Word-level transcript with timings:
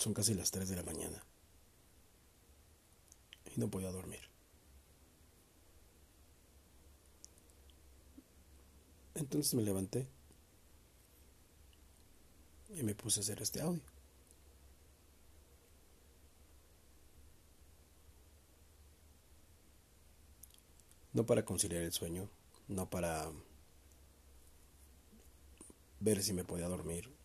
Son 0.00 0.14
casi 0.14 0.32
las 0.32 0.50
3 0.50 0.66
de 0.66 0.76
la 0.76 0.82
mañana. 0.82 1.22
Y 3.54 3.60
no 3.60 3.68
podía 3.68 3.90
dormir. 3.90 4.22
Entonces 9.14 9.52
me 9.52 9.62
levanté 9.62 10.08
y 12.70 12.82
me 12.82 12.94
puse 12.94 13.20
a 13.20 13.24
hacer 13.24 13.42
este 13.42 13.60
audio. 13.60 13.82
No 21.12 21.26
para 21.26 21.44
conciliar 21.44 21.82
el 21.82 21.92
sueño, 21.92 22.26
no 22.68 22.88
para 22.88 23.30
ver 25.98 26.22
si 26.22 26.32
me 26.32 26.44
podía 26.44 26.68
dormir, 26.68 27.20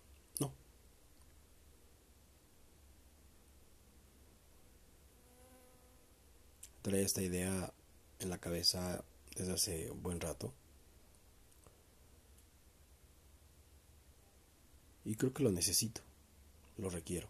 Traía 6.86 7.04
esta 7.04 7.24
idea 7.24 7.74
en 8.20 8.30
la 8.30 8.38
cabeza 8.38 9.04
desde 9.36 9.54
hace 9.54 9.89
un 9.89 10.04
buen 10.04 10.21
rato. 10.21 10.54
Y 15.04 15.16
creo 15.16 15.34
que 15.34 15.42
lo 15.42 15.52
necesito, 15.52 16.02
lo 16.78 16.92
requiero. 16.92 17.28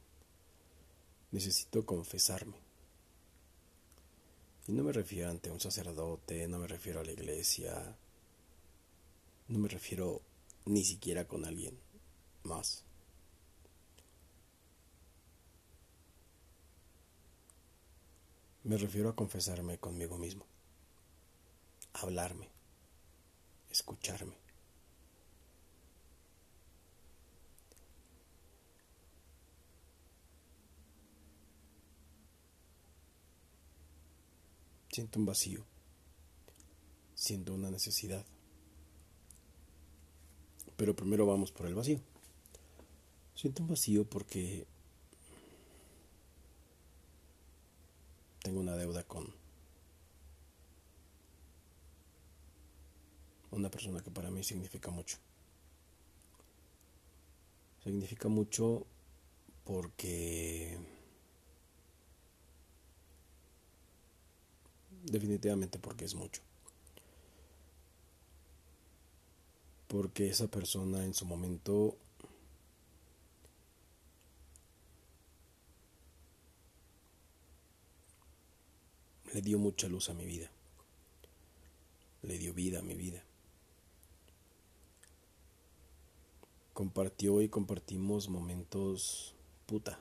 Necesito 1.31 1.85
confesarme. 1.85 2.57
Y 4.67 4.73
no 4.73 4.83
me 4.83 4.91
refiero 4.91 5.29
ante 5.29 5.49
un 5.49 5.61
sacerdote, 5.61 6.49
no 6.49 6.59
me 6.59 6.67
refiero 6.67 6.99
a 6.99 7.05
la 7.05 7.13
iglesia, 7.13 7.95
no 9.47 9.57
me 9.57 9.69
refiero 9.69 10.21
ni 10.65 10.83
siquiera 10.83 11.29
con 11.29 11.45
alguien 11.45 11.79
más. 12.43 12.84
Me 18.65 18.77
refiero 18.77 19.09
a 19.09 19.15
confesarme 19.15 19.77
conmigo 19.77 20.17
mismo, 20.17 20.47
hablarme, 21.93 22.49
escucharme. 23.69 24.35
Siento 34.91 35.19
un 35.19 35.27
vacío, 35.27 35.63
siento 37.13 37.53
una 37.53 37.69
necesidad. 37.69 38.25
Pero 40.75 40.95
primero 40.95 41.27
vamos 41.27 41.51
por 41.51 41.67
el 41.67 41.75
vacío. 41.75 42.01
Siento 43.35 43.61
un 43.61 43.69
vacío 43.69 44.09
porque 44.09 44.65
tengo 48.45 48.59
una 48.59 48.75
deuda 48.75 49.01
con 49.01 49.27
una 53.49 53.71
persona 53.71 54.03
que 54.03 54.11
para 54.11 54.29
mí 54.29 54.43
significa 54.43 54.91
mucho. 54.91 55.17
Significa 57.83 58.27
mucho 58.29 58.85
porque 59.63 60.77
definitivamente 65.05 65.79
porque 65.79 66.05
es 66.05 66.13
mucho. 66.13 66.43
Porque 69.87 70.29
esa 70.29 70.47
persona 70.47 71.03
en 71.03 71.15
su 71.15 71.25
momento 71.25 71.97
le 79.34 79.34
dio 79.45 79.59
mucha 79.59 79.87
luz 79.87 80.09
a 80.09 80.15
mi 80.15 80.25
vida. 80.25 80.49
Le 82.23 82.39
dio 82.39 82.51
vida 82.53 82.79
a 82.79 82.81
mi 82.81 82.95
vida. 82.95 83.23
Compartió 86.73 87.41
y 87.41 87.47
compartimos 87.47 88.27
momentos 88.27 89.35
puta, 89.67 89.99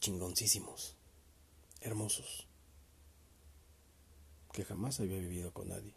chingoncísimos, 0.00 0.94
hermosos 1.80 2.46
que 4.52 4.64
jamás 4.64 5.00
había 5.00 5.18
vivido 5.18 5.52
con 5.52 5.68
nadie. 5.68 5.94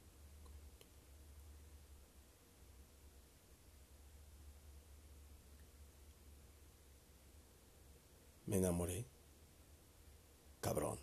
Me 8.45 8.57
enamoré. 8.57 9.05
Cabrón. 10.61 10.99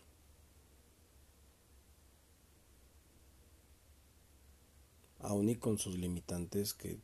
Aún 5.29 5.49
y 5.51 5.57
con 5.57 5.79
sus 5.79 5.95
limitantes 5.95 6.73
que 6.73 6.99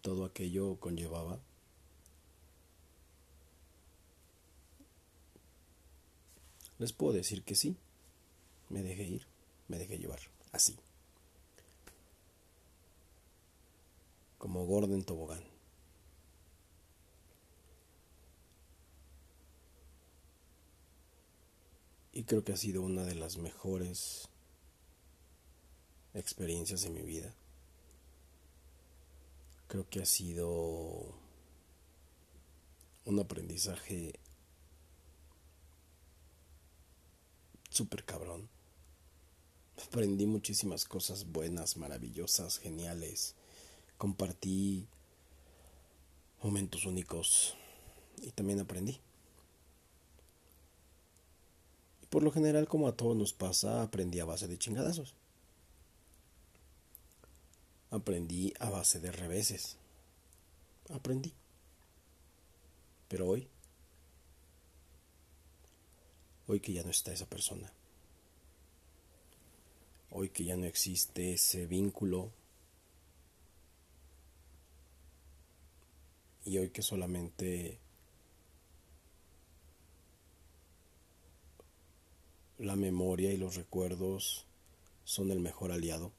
todo 0.00 0.24
aquello 0.24 0.76
conllevaba. 0.80 1.38
Les 6.78 6.92
puedo 6.92 7.12
decir 7.12 7.42
que 7.42 7.54
sí, 7.54 7.76
me 8.70 8.82
dejé 8.82 9.04
ir 9.04 9.26
me 9.68 9.78
dejé 9.78 9.98
llevar, 9.98 10.20
así. 10.52 10.76
Como 14.38 14.64
Gordon 14.66 15.04
Tobogán. 15.04 15.44
Y 22.12 22.24
creo 22.24 22.42
que 22.42 22.52
ha 22.52 22.56
sido 22.56 22.82
una 22.82 23.04
de 23.04 23.14
las 23.14 23.36
mejores 23.36 24.28
experiencias 26.14 26.80
de 26.80 26.90
mi 26.90 27.02
vida. 27.02 27.32
Creo 29.68 29.88
que 29.88 30.00
ha 30.00 30.06
sido 30.06 31.14
un 33.04 33.20
aprendizaje 33.20 34.18
súper 37.68 38.04
cabrón. 38.04 38.48
Aprendí 39.86 40.26
muchísimas 40.26 40.86
cosas 40.86 41.30
buenas, 41.30 41.76
maravillosas, 41.76 42.58
geniales. 42.58 43.34
Compartí 43.98 44.88
momentos 46.42 46.86
únicos 46.86 47.54
y 48.22 48.30
también 48.30 48.60
aprendí. 48.60 49.00
Y 52.02 52.06
por 52.06 52.22
lo 52.22 52.30
general, 52.30 52.68
como 52.68 52.88
a 52.88 52.96
todos 52.96 53.16
nos 53.16 53.34
pasa, 53.34 53.82
aprendí 53.82 54.18
a 54.18 54.24
base 54.24 54.48
de 54.48 54.58
chingadazos. 54.58 55.14
Aprendí 57.90 58.52
a 58.60 58.68
base 58.70 59.00
de 59.00 59.10
reveses. 59.10 59.76
Aprendí. 60.90 61.32
Pero 63.08 63.26
hoy, 63.26 63.48
hoy 66.46 66.60
que 66.60 66.72
ya 66.72 66.82
no 66.82 66.90
está 66.90 67.12
esa 67.12 67.26
persona, 67.26 67.72
hoy 70.10 70.28
que 70.28 70.44
ya 70.44 70.56
no 70.56 70.66
existe 70.66 71.32
ese 71.32 71.66
vínculo 71.66 72.30
y 76.44 76.58
hoy 76.58 76.70
que 76.70 76.82
solamente 76.82 77.78
la 82.58 82.76
memoria 82.76 83.32
y 83.32 83.36
los 83.36 83.54
recuerdos 83.54 84.46
son 85.04 85.30
el 85.30 85.40
mejor 85.40 85.72
aliado. 85.72 86.12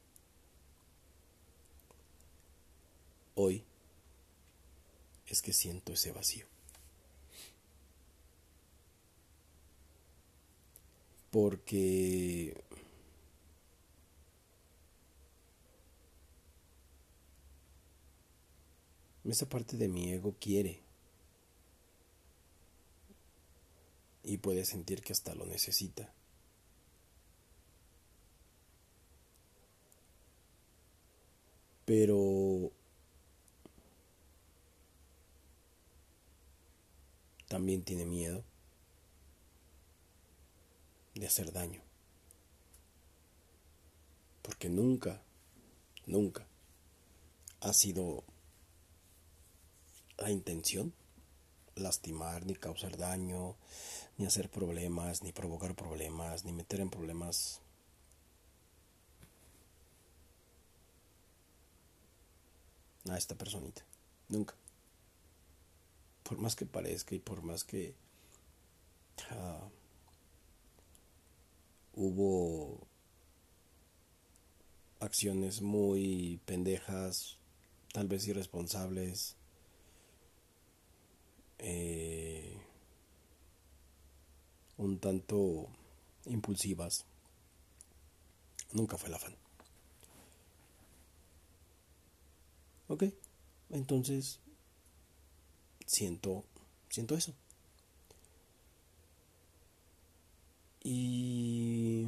Hoy 3.42 3.64
es 5.28 5.42
que 5.42 5.54
siento 5.54 5.94
ese 5.94 6.12
vacío. 6.12 6.46
Porque 11.31 12.62
Esa 19.24 19.48
parte 19.48 19.78
de 19.78 19.88
mi 19.88 20.12
ego 20.12 20.36
quiere. 20.38 20.81
Y 24.24 24.40
puede 24.40 24.66
sentir 24.66 25.02
que 25.02 25.13
hasta 25.13 25.34
lo 25.34 25.46
necesita. 25.46 26.12
Pero 31.86 32.74
también 37.50 37.84
tiene 37.84 38.06
miedo 38.06 38.46
de 41.16 41.28
hacer 41.28 41.51
daño. 41.51 41.81
Porque 44.42 44.69
nunca, 44.69 45.22
nunca 46.06 46.48
ha 47.60 47.74
sido 47.74 48.24
la 50.18 50.31
intención, 50.31 50.94
lastimar, 51.75 52.46
ni 52.46 52.56
causar 52.56 52.98
daño, 52.98 53.56
ni 54.18 54.25
hacer 54.25 54.50
problemas, 54.50 55.24
ni 55.24 55.31
provocar 55.31 55.75
problemas, 55.75 56.46
ni 56.46 56.54
meter 56.54 56.80
en 56.80 56.90
problemas 56.90 57.62
a 63.10 63.18
esta 63.18 63.36
personita. 63.36 63.84
Nunca. 64.28 64.56
Por 66.30 66.38
más 66.38 66.56
que 66.56 66.68
parezca 66.68 67.16
y 67.16 67.20
por 67.20 67.42
más 67.42 67.64
que 67.64 67.96
uh, 69.31 69.68
hubo 71.96 72.86
acciones 75.00 75.64
muy 75.64 76.40
pendejas, 76.46 77.40
tal 77.94 78.08
vez 78.08 78.28
irresponsables, 78.28 79.38
eh, 81.58 82.62
un 84.78 85.00
tanto 85.00 85.68
impulsivas. 86.28 87.06
Nunca 88.72 89.00
fue 89.00 89.10
la 89.10 89.18
fan. 89.18 89.36
Ok, 92.88 93.06
entonces 93.72 94.40
siento, 95.89 96.45
siento 96.89 97.15
eso. 97.15 97.33
Y... 100.83 102.07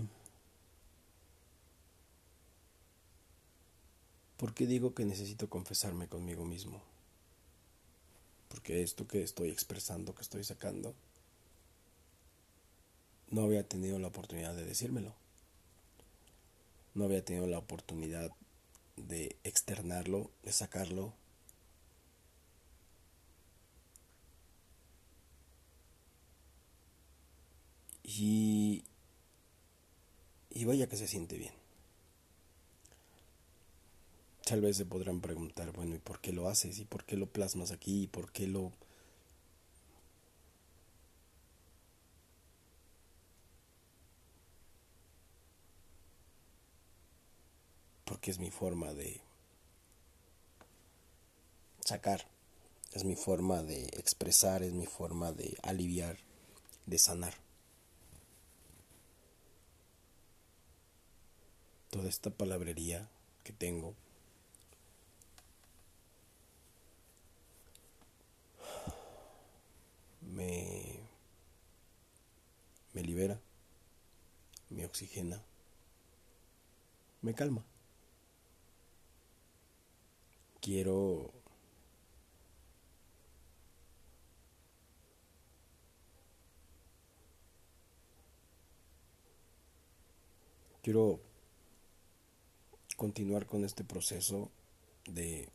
¿Por 4.37 4.53
qué 4.53 4.65
digo 4.65 4.93
que 4.93 5.05
necesito 5.05 5.49
confesarme 5.49 6.07
conmigo 6.07 6.45
mismo? 6.45 6.81
Porque 8.49 8.81
esto 8.83 9.07
que 9.07 9.23
estoy 9.23 9.49
expresando, 9.49 10.15
que 10.15 10.21
estoy 10.21 10.43
sacando, 10.43 10.95
no 13.29 13.43
había 13.43 13.67
tenido 13.67 13.99
la 13.99 14.07
oportunidad 14.07 14.55
de 14.55 14.65
decírmelo. 14.65 15.13
No 16.93 17.05
había 17.05 17.23
tenido 17.23 17.47
la 17.47 17.59
oportunidad 17.59 18.31
de 18.95 19.37
externarlo, 19.43 20.31
de 20.43 20.51
sacarlo. 20.51 21.13
Y, 28.19 28.83
y 30.49 30.65
vaya 30.65 30.87
que 30.87 30.97
se 30.97 31.07
siente 31.07 31.37
bien. 31.37 31.53
Tal 34.45 34.59
vez 34.59 34.75
se 34.75 34.85
podrán 34.85 35.21
preguntar, 35.21 35.71
bueno, 35.71 35.95
¿y 35.95 35.99
por 35.99 36.19
qué 36.19 36.33
lo 36.33 36.49
haces? 36.49 36.79
¿Y 36.79 36.85
por 36.85 37.05
qué 37.05 37.15
lo 37.15 37.27
plasmas 37.27 37.71
aquí? 37.71 38.03
¿Y 38.03 38.07
por 38.07 38.31
qué 38.31 38.47
lo... 38.47 38.73
Porque 48.03 48.31
es 48.31 48.39
mi 48.39 48.51
forma 48.51 48.93
de 48.93 49.21
sacar, 51.85 52.27
es 52.91 53.05
mi 53.05 53.15
forma 53.15 53.63
de 53.63 53.85
expresar, 53.85 54.63
es 54.63 54.73
mi 54.73 54.85
forma 54.85 55.31
de 55.31 55.57
aliviar, 55.63 56.17
de 56.85 56.99
sanar. 56.99 57.50
Toda 61.91 62.07
esta 62.07 62.29
palabrería 62.29 63.07
que 63.43 63.51
tengo 63.53 63.95
me, 70.21 71.01
me 72.93 73.03
libera, 73.03 73.39
me 74.69 74.85
oxigena, 74.85 75.43
me 77.21 77.33
calma. 77.33 77.63
Quiero 80.61 81.33
quiero 90.81 91.30
continuar 93.01 93.47
con 93.47 93.65
este 93.65 93.83
proceso 93.83 94.51
de 95.07 95.49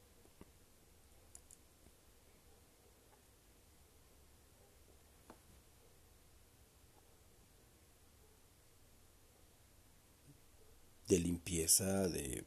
de 11.07 11.19
limpieza, 11.21 12.09
de 12.09 12.43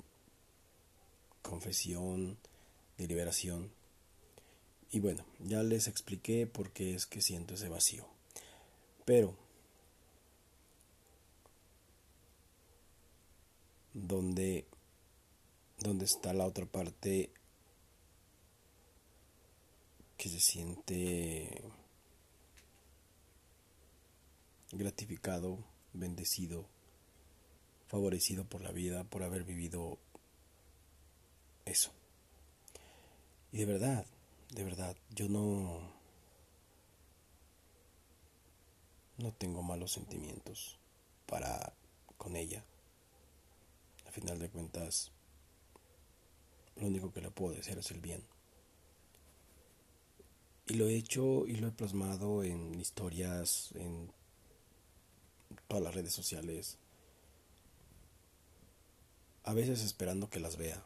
confesión, 1.42 2.38
de 2.98 3.08
liberación. 3.08 3.72
Y 4.92 5.00
bueno, 5.00 5.24
ya 5.40 5.64
les 5.64 5.88
expliqué 5.88 6.46
por 6.46 6.72
qué 6.72 6.94
es 6.94 7.06
que 7.06 7.22
siento 7.22 7.54
ese 7.54 7.70
vacío. 7.70 8.06
Pero, 9.06 9.34
¿dónde, 13.94 14.66
dónde 15.80 16.06
está 16.06 16.34
la 16.34 16.46
otra 16.46 16.66
parte 16.66 17.32
que 20.18 20.30
se 20.30 20.40
siente 20.40 21.64
gratificado, 24.72 25.58
bendecido? 25.94 26.66
favorecido 27.90 28.46
por 28.46 28.62
la 28.62 28.72
vida, 28.72 29.04
por 29.04 29.24
haber 29.24 29.44
vivido 29.44 29.98
eso. 31.66 31.92
Y 33.52 33.58
de 33.58 33.66
verdad, 33.66 34.06
de 34.52 34.64
verdad, 34.64 34.96
yo 35.10 35.28
no, 35.28 35.92
no 39.18 39.34
tengo 39.34 39.64
malos 39.64 39.92
sentimientos 39.92 40.78
para 41.26 41.74
con 42.18 42.36
ella. 42.36 42.64
A 44.08 44.12
final 44.12 44.38
de 44.38 44.50
cuentas, 44.50 45.12
lo 46.80 46.88
único 46.88 47.12
que 47.12 47.22
le 47.22 47.32
puedo 47.32 47.56
decir 47.56 47.78
es 47.78 47.92
el 47.92 48.00
bien. 48.00 48.24
Y 50.68 50.76
lo 50.76 50.88
he 50.88 50.96
hecho 50.96 51.46
y 51.48 51.56
lo 51.56 51.68
he 51.68 51.72
plasmado 51.72 52.44
en 52.44 52.80
historias, 52.80 53.72
en 53.74 54.12
todas 55.68 55.84
las 55.84 55.96
redes 55.96 56.14
sociales, 56.14 56.78
a 59.44 59.54
veces 59.54 59.82
esperando 59.82 60.30
que 60.30 60.40
las 60.40 60.58
vea, 60.58 60.84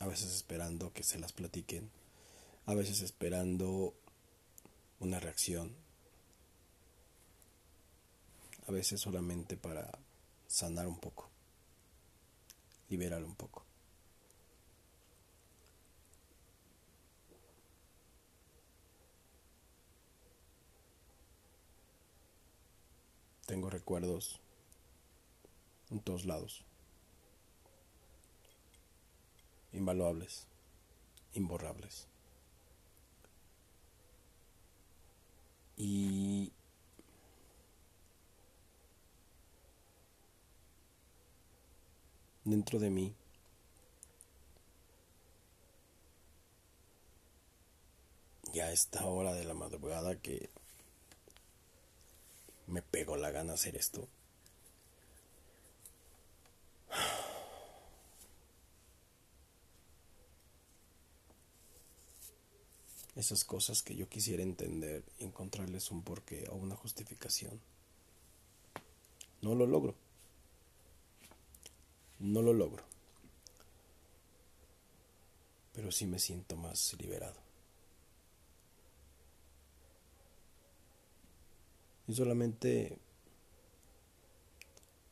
a 0.00 0.06
veces 0.06 0.32
esperando 0.32 0.92
que 0.92 1.04
se 1.04 1.18
las 1.18 1.32
platiquen, 1.32 1.90
a 2.66 2.74
veces 2.74 3.00
esperando 3.00 3.94
una 4.98 5.20
reacción, 5.20 5.74
a 8.66 8.72
veces 8.72 9.00
solamente 9.00 9.56
para 9.56 9.98
sanar 10.48 10.88
un 10.88 10.98
poco, 10.98 11.28
liberar 12.88 13.22
un 13.24 13.34
poco. 13.34 13.64
Tengo 23.52 23.68
recuerdos 23.68 24.40
en 25.90 26.00
todos 26.00 26.24
lados. 26.24 26.64
invaluables, 29.74 30.46
imborrables. 31.34 32.08
Y 35.76 36.50
dentro 42.44 42.78
de 42.78 42.88
mí 42.88 43.14
ya 48.54 48.64
a 48.64 48.72
esta 48.72 49.04
hora 49.04 49.34
de 49.34 49.44
la 49.44 49.52
madrugada 49.52 50.18
que 50.18 50.48
me 52.66 52.82
pego 52.82 53.16
la 53.16 53.30
gana 53.30 53.54
hacer 53.54 53.76
esto. 53.76 54.08
esas 63.14 63.44
cosas 63.44 63.82
que 63.82 63.94
yo 63.94 64.08
quisiera 64.08 64.42
entender 64.42 65.04
y 65.18 65.24
encontrarles 65.24 65.90
un 65.90 66.02
porqué 66.02 66.48
o 66.50 66.56
una 66.56 66.76
justificación. 66.76 67.60
No 69.42 69.54
lo 69.54 69.66
logro. 69.66 69.94
No 72.18 72.42
lo 72.42 72.52
logro. 72.52 72.84
Pero 75.72 75.90
sí 75.90 76.06
me 76.06 76.18
siento 76.18 76.56
más 76.56 76.94
liberado. 76.98 77.41
Solamente 82.12 82.98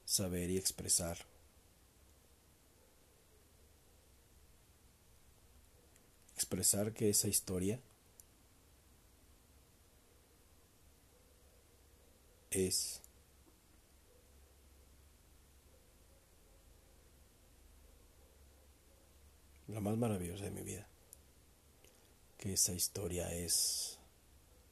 saber 0.05 0.51
y 0.51 0.57
expresar 0.57 1.17
expresar 6.41 6.93
que 6.93 7.11
esa 7.11 7.29
historia 7.29 7.79
es 12.51 13.01
la 19.69 19.81
más 19.81 19.97
maravillosa 19.97 20.45
de 20.45 20.51
mi 20.51 20.63
vida. 20.63 20.89
Que 22.39 22.55
esa 22.55 22.73
historia 22.73 23.33
es 23.33 23.99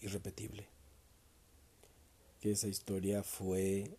irrepetible. 0.01 0.78
Que 2.41 2.53
esa 2.53 2.69
historia 2.69 3.23
fue 3.23 3.91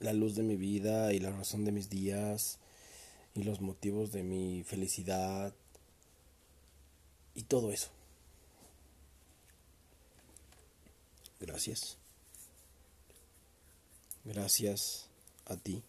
la 0.00 0.12
luz 0.12 0.34
de 0.34 0.42
mi 0.42 0.56
vida 0.56 1.12
y 1.12 1.20
la 1.20 1.30
razón 1.30 1.64
de 1.64 1.72
mis 1.72 1.90
días 1.90 2.58
y 3.34 3.44
los 3.44 3.60
motivos 3.60 4.12
de 4.12 4.22
mi 4.22 4.64
felicidad 4.64 5.54
y 7.34 7.42
todo 7.42 7.70
eso. 7.70 7.90
Gracias. 11.38 11.96
Gracias 14.24 15.06
a 15.46 15.56
ti 15.56 15.82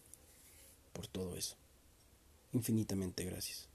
por 0.94 1.08
todo 1.08 1.36
eso. 1.36 1.56
Infinitamente 2.54 3.24
gracias. 3.24 3.71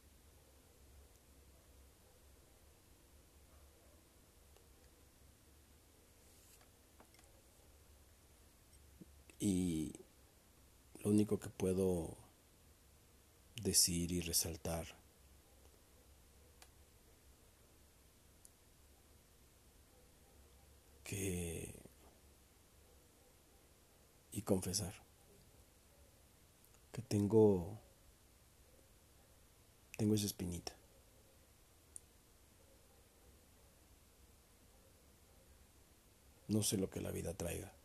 Y 9.49 9.93
lo 11.05 11.11
único 11.11 11.38
que 11.38 11.49
puedo 11.49 12.17
decir 13.62 14.11
y 14.11 14.21
resaltar 14.21 14.85
que 21.05 21.73
y 24.33 24.43
confesar 24.43 24.93
que 26.91 27.03
tengo 27.03 27.79
tengo 29.97 30.17
esa 30.17 30.26
espinita. 30.26 30.73
No 36.49 36.65
sé 36.65 36.79
lo 36.79 36.91
que 36.91 37.00
la 37.00 37.12
vida 37.12 37.33
traiga. 37.33 37.76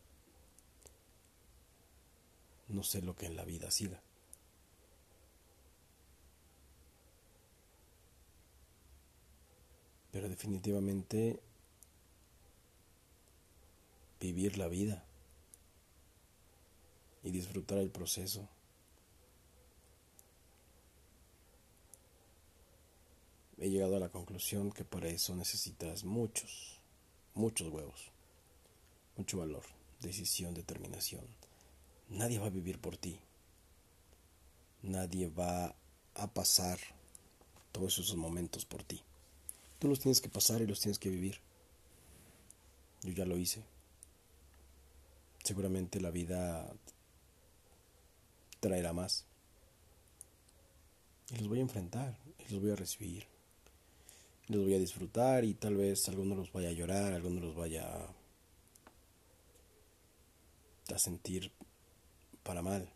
No 2.72 2.84
sé 2.84 3.02
lo 3.02 3.16
que 3.16 3.26
en 3.26 3.36
la 3.36 3.44
vida 3.44 3.70
siga. 3.70 4.02
Pero 10.12 10.30
definitivamente 10.30 11.42
vivir 14.20 14.58
la 14.58 14.68
vida 14.68 15.04
y 17.24 17.32
disfrutar 17.32 17.80
el 17.80 17.90
proceso. 17.90 18.48
He 23.58 23.70
llegado 23.70 23.98
a 23.98 24.00
la 24.00 24.10
conclusión 24.10 24.72
que 24.72 24.86
para 24.86 25.08
eso 25.08 25.36
necesitas 25.36 26.04
muchos, 26.04 26.80
muchos 27.36 27.68
huevos, 27.68 28.12
mucho 29.18 29.38
valor, 29.40 29.64
decisión, 30.00 30.54
determinación. 30.54 31.26
Nadie 32.12 32.40
va 32.40 32.48
a 32.48 32.50
vivir 32.50 32.78
por 32.80 32.98
ti. 32.98 33.18
Nadie 34.84 35.30
va 35.30 35.74
a 36.16 36.28
pasar 36.28 36.78
todos 37.72 37.98
esos 38.00 38.18
momentos 38.18 38.66
por 38.66 38.84
ti. 38.84 39.02
Tú 39.80 39.88
los 39.88 40.00
tienes 40.00 40.20
que 40.20 40.30
pasar 40.30 40.62
y 40.62 40.68
los 40.68 40.82
tienes 40.82 41.00
que 41.00 41.10
vivir. 41.10 41.40
Yo 43.04 43.14
ya 43.14 43.26
lo 43.26 43.38
hice. 43.38 43.64
Seguramente 45.44 46.02
la 46.02 46.12
vida 46.12 46.72
traerá 48.60 48.92
más. 48.94 49.26
Y 51.32 51.38
los 51.38 51.48
voy 51.48 51.60
a 51.60 51.64
enfrentar, 51.64 52.18
y 52.40 52.52
los 52.52 52.62
voy 52.62 52.72
a 52.72 52.76
recibir. 52.76 53.26
Los 54.50 54.64
voy 54.64 54.74
a 54.74 54.80
disfrutar 54.80 55.46
y 55.46 55.54
tal 55.54 55.78
vez 55.78 56.10
alguno 56.10 56.36
los 56.36 56.52
vaya 56.52 56.70
a 56.70 56.74
llorar, 56.74 57.14
alguno 57.14 57.40
los 57.40 57.56
vaya 57.56 57.88
a 60.94 61.00
sentir 61.00 61.52
para 62.44 62.62
mal. 62.62 62.90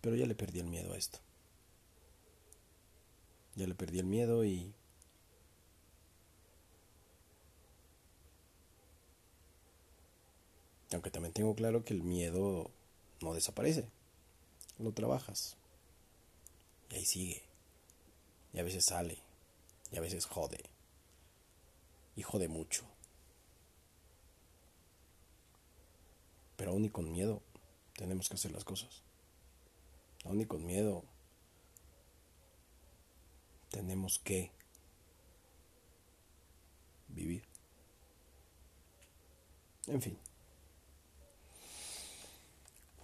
Pero 0.00 0.16
ya 0.16 0.26
le 0.26 0.34
perdí 0.34 0.60
el 0.60 0.66
miedo 0.66 0.92
a 0.92 0.96
esto. 0.96 1.18
Ya 3.54 3.66
le 3.66 3.74
perdí 3.74 3.98
el 3.98 4.06
miedo 4.06 4.44
y 4.44 4.72
aunque 10.92 11.10
también 11.10 11.32
tengo 11.32 11.54
claro 11.54 11.84
que 11.84 11.94
el 11.94 12.02
miedo 12.02 12.70
no 13.20 13.34
desaparece. 13.34 13.88
Lo 14.78 14.92
trabajas. 14.92 15.56
Y 16.90 16.96
ahí 16.96 17.04
sigue. 17.04 17.42
Y 18.52 18.58
a 18.58 18.62
veces 18.62 18.84
sale. 18.84 19.18
Y 19.90 19.96
a 19.96 20.00
veces 20.00 20.26
jode. 20.26 20.62
Y 22.16 22.22
jode 22.22 22.48
mucho. 22.48 22.84
Pero 26.56 26.72
aún 26.72 26.84
y 26.84 26.90
con 26.90 27.10
miedo 27.10 27.42
tenemos 27.94 28.28
que 28.28 28.34
hacer 28.34 28.52
las 28.52 28.64
cosas. 28.64 29.02
Aún 30.24 30.40
y 30.40 30.46
con 30.46 30.64
miedo 30.64 31.04
tenemos 33.70 34.18
que 34.18 34.52
vivir. 37.08 37.44
En 39.86 40.00
fin 40.00 40.18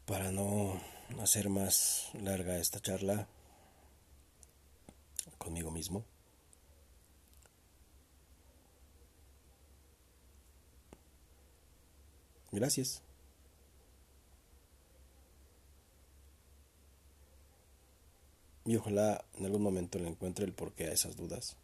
para 0.09 0.33
no 0.33 0.81
hacer 1.21 1.51
más 1.51 2.09
larga 2.15 2.57
esta 2.57 2.81
charla 2.81 3.29
conmigo 5.37 5.71
mismo. 5.71 6.03
Gracias. 12.51 13.03
Y 18.69 18.77
ojalá 18.77 19.25
en 19.39 19.47
algún 19.47 19.63
momento 19.63 19.99
le 19.99 20.09
encuentre 20.09 20.45
el 20.45 20.53
porqué 20.53 20.85
a 20.85 20.93
esas 20.93 21.17
dudas. 21.17 21.57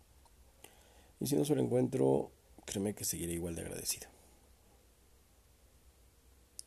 Y 1.21 1.27
si 1.27 1.37
no 1.37 1.45
se 1.45 1.55
lo 1.55 1.61
encuentro, 1.61 2.31
créeme 2.65 2.95
que 2.95 3.05
seguiré 3.05 3.35
igual 3.35 3.55
de 3.55 3.63
agradecido 3.63 4.15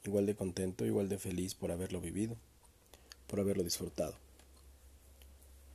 igual 0.07 0.25
de 0.25 0.35
contento, 0.35 0.85
igual 0.85 1.09
de 1.09 1.19
feliz 1.19 1.53
por 1.53 1.71
haberlo 1.71 2.01
vivido, 2.01 2.35
por 3.27 3.39
haberlo 3.39 3.63
disfrutado. 3.63 4.15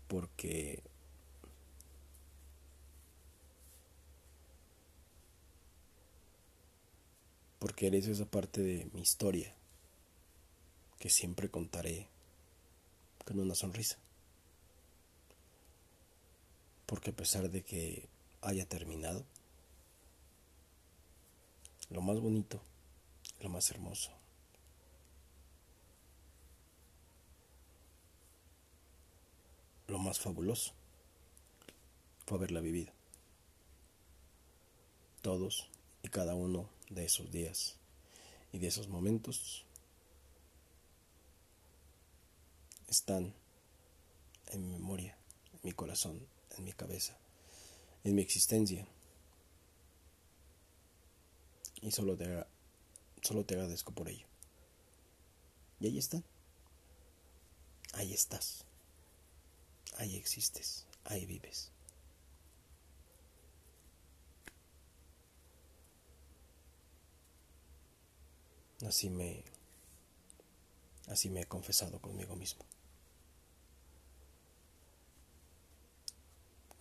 Porque 0.09 0.83
porque 7.59 7.87
eres 7.87 8.09
esa 8.09 8.25
parte 8.25 8.61
de 8.61 8.89
mi 8.93 9.03
historia 9.03 9.55
que 10.99 11.09
siempre 11.09 11.49
contaré 11.49 12.09
con 13.25 13.39
una 13.39 13.55
sonrisa. 13.55 13.99
Porque 16.93 17.09
a 17.09 17.17
pesar 17.17 17.49
de 17.49 17.63
que 17.63 18.07
haya 18.43 18.69
terminado, 18.69 19.25
lo 21.89 22.03
más 22.03 22.21
bonito, 22.21 22.61
lo 23.41 23.49
más 23.49 23.71
hermoso, 23.71 24.11
lo 29.87 29.99
más 30.01 30.21
fabuloso 30.21 30.75
fue 32.27 32.37
haberla 32.37 32.61
vivido. 32.61 32.93
Todos 35.23 35.71
y 36.03 36.09
cada 36.09 36.35
uno 36.35 36.69
de 36.91 37.07
esos 37.07 37.33
días 37.33 37.77
y 38.53 38.59
de 38.59 38.67
esos 38.67 38.89
momentos 38.89 39.65
están 42.87 43.33
en 44.49 44.69
mi 44.69 44.73
memoria, 44.75 45.17
en 45.55 45.61
mi 45.63 45.73
corazón, 45.73 46.21
en 46.57 46.65
mi 46.65 46.73
cabeza, 46.73 47.17
en 48.05 48.15
mi 48.15 48.23
existencia. 48.23 48.87
Y 51.81 51.91
solo 51.91 52.17
te, 52.17 52.45
solo 53.23 53.45
te 53.45 53.55
agradezco 53.55 53.93
por 53.93 54.09
ello. 54.09 54.27
Y 55.81 55.87
ahí 55.87 55.99
están. 55.99 56.25
Ahí 57.95 58.13
estás 58.15 58.65
ahí 59.99 60.17
existes, 60.17 60.87
ahí 61.05 61.27
vives. 61.27 61.71
Así 68.87 69.11
me 69.11 69.45
así 71.07 71.31
me 71.31 71.43
he 71.43 71.47
confesado 71.47 72.01
conmigo 72.01 72.35
mismo. 72.35 72.65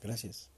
Gracias. 0.01 0.50